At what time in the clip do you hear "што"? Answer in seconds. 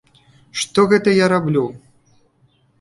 0.61-0.85